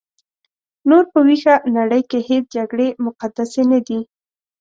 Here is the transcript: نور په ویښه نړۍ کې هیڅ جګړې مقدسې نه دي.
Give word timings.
نور 0.89 1.03
په 1.11 1.19
ویښه 1.27 1.55
نړۍ 1.77 2.01
کې 2.09 2.19
هیڅ 2.29 2.45
جګړې 2.55 2.87
مقدسې 3.05 3.61
نه 3.71 3.79
دي. 3.87 3.99